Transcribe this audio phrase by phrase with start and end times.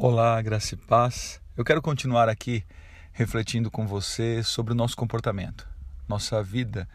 [0.00, 1.40] Olá, graça e paz.
[1.56, 2.64] Eu quero continuar aqui
[3.12, 5.68] refletindo com você sobre o nosso comportamento,
[6.06, 6.88] nossa vida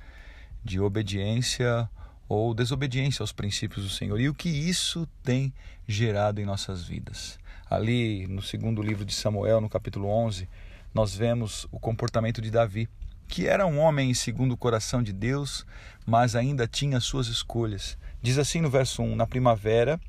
[0.64, 1.90] de obediência
[2.30, 5.54] ou desobediência aos princípios do Senhor e o que isso tem
[5.86, 7.38] gerado em nossas vidas.
[7.70, 10.48] Ali no segundo livro de Samuel, no capítulo 11,
[10.94, 12.88] nós vemos o comportamento de Davi,
[13.28, 15.66] que era um homem segundo o coração de Deus,
[16.06, 17.98] mas ainda tinha suas escolhas.
[18.22, 20.00] Diz assim no verso 1: Na primavera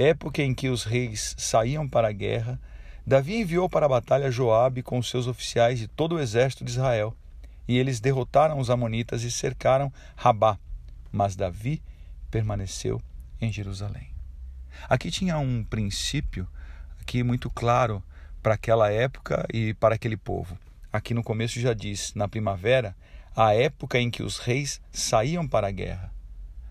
[0.00, 2.58] época em que os reis saíam para a guerra,
[3.06, 7.14] Davi enviou para a batalha Joabe com seus oficiais e todo o exército de Israel,
[7.68, 10.58] e eles derrotaram os amonitas e cercaram Rabá,
[11.12, 11.82] mas Davi
[12.30, 13.00] permaneceu
[13.40, 14.08] em Jerusalém.
[14.88, 16.48] Aqui tinha um princípio
[17.00, 18.02] aqui muito claro
[18.42, 20.58] para aquela época e para aquele povo.
[20.90, 22.96] Aqui no começo já diz, na primavera,
[23.36, 26.12] a época em que os reis saíam para a guerra.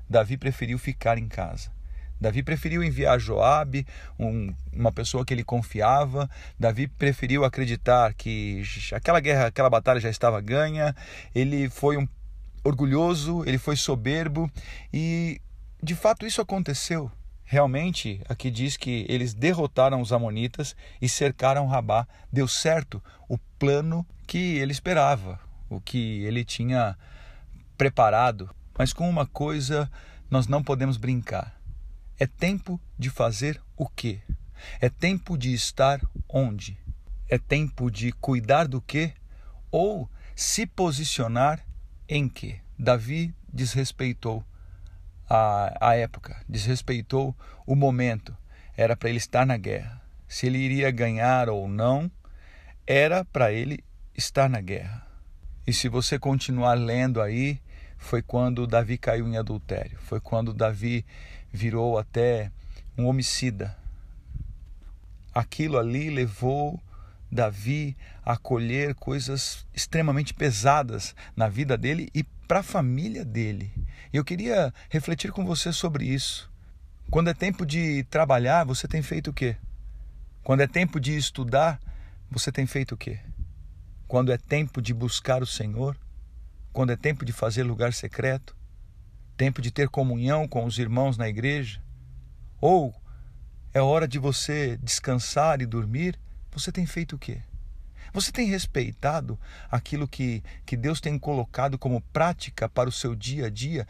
[0.09, 1.71] Davi preferiu ficar em casa.
[2.19, 3.87] Davi preferiu enviar Joabe,
[4.19, 6.29] um, uma pessoa que ele confiava.
[6.59, 8.61] Davi preferiu acreditar que
[8.93, 10.95] aquela guerra, aquela batalha já estava ganha.
[11.33, 12.07] Ele foi um
[12.63, 14.51] orgulhoso, ele foi soberbo
[14.93, 15.39] e
[15.81, 17.09] de fato isso aconteceu.
[17.45, 22.05] Realmente, aqui diz que eles derrotaram os amonitas e cercaram Rabá.
[22.31, 26.95] Deu certo o plano que ele esperava, o que ele tinha
[27.75, 28.49] preparado.
[28.77, 29.89] Mas com uma coisa
[30.29, 31.58] nós não podemos brincar
[32.19, 34.19] é tempo de fazer o quê?
[34.81, 36.77] É tempo de estar onde?
[37.29, 39.13] É tempo de cuidar do quê?
[39.71, 41.65] Ou se posicionar
[42.07, 42.59] em quê?
[42.77, 44.43] Davi desrespeitou
[45.29, 48.35] a, a época, desrespeitou o momento.
[48.75, 50.01] Era para ele estar na guerra.
[50.27, 52.11] Se ele iria ganhar ou não,
[52.85, 53.83] era para ele
[54.15, 55.07] estar na guerra.
[55.65, 57.61] E se você continuar lendo aí,
[57.97, 61.05] foi quando Davi caiu em adultério, foi quando Davi
[61.51, 62.51] virou até
[62.97, 63.77] um homicida.
[65.33, 66.81] Aquilo ali levou
[67.31, 73.71] Davi a colher coisas extremamente pesadas na vida dele e para a família dele.
[74.11, 76.49] Eu queria refletir com você sobre isso.
[77.11, 79.55] Quando é tempo de trabalhar, você tem feito o quê?
[80.43, 81.79] Quando é tempo de estudar,
[82.29, 83.19] você tem feito o quê?
[84.07, 85.95] Quando é tempo de buscar o Senhor,
[86.73, 88.55] quando é tempo de fazer lugar secreto,
[89.39, 91.81] tempo de ter comunhão com os irmãos na igreja,
[92.59, 92.93] ou
[93.73, 96.19] é hora de você descansar e dormir,
[96.51, 97.37] você tem feito o quê?
[98.11, 99.39] Você tem respeitado
[99.71, 103.87] aquilo que, que Deus tem colocado como prática para o seu dia a dia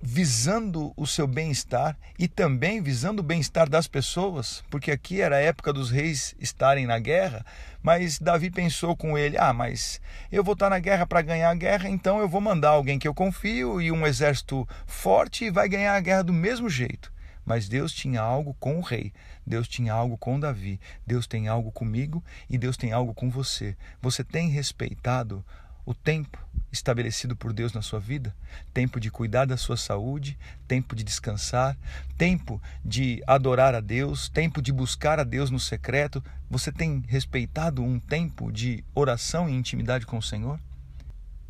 [0.00, 5.40] visando o seu bem-estar e também visando o bem-estar das pessoas, porque aqui era a
[5.40, 7.44] época dos reis estarem na guerra,
[7.82, 11.54] mas Davi pensou com ele: ah, mas eu vou estar na guerra para ganhar a
[11.54, 15.68] guerra, então eu vou mandar alguém que eu confio e um exército forte e vai
[15.68, 17.12] ganhar a guerra do mesmo jeito.
[17.44, 19.12] Mas Deus tinha algo com o rei,
[19.46, 23.76] Deus tinha algo com Davi, Deus tem algo comigo e Deus tem algo com você.
[24.02, 25.44] Você tem respeitado
[25.86, 28.34] o tempo estabelecido por Deus na sua vida,
[28.74, 30.36] tempo de cuidar da sua saúde,
[30.66, 31.78] tempo de descansar,
[32.18, 36.22] tempo de adorar a Deus, tempo de buscar a Deus no secreto.
[36.50, 40.60] Você tem respeitado um tempo de oração e intimidade com o Senhor?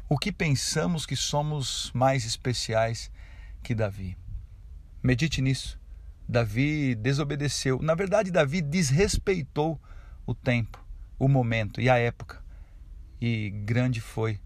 [0.09, 3.11] O que pensamos que somos mais especiais
[3.63, 4.17] que Davi?
[5.03, 5.81] Medite nisso.
[6.29, 7.81] Davi desobedeceu.
[7.81, 9.81] Na verdade, Davi desrespeitou
[10.25, 10.85] o tempo,
[11.19, 12.46] o momento e a época
[13.21, 14.41] e grande foi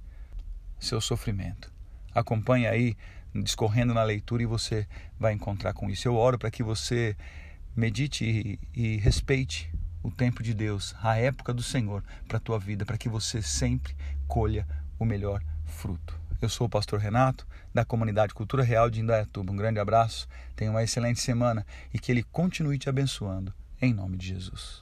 [0.79, 1.73] seu sofrimento.
[2.15, 2.97] Acompanhe aí,
[3.35, 4.87] discorrendo na leitura, e você
[5.19, 6.09] vai encontrar com isso.
[6.09, 7.17] Eu oro para que você
[7.77, 9.71] medite e, e respeite
[10.03, 13.43] o tempo de Deus, a época do Senhor para a tua vida, para que você
[13.43, 13.95] sempre
[14.27, 14.67] colha
[14.99, 16.19] o melhor fruto.
[16.41, 19.53] Eu sou o pastor Renato, da comunidade Cultura Real de Indaiatuba.
[19.53, 20.27] Um grande abraço,
[20.57, 24.81] tenha uma excelente semana e que Ele continue te abençoando, em nome de Jesus.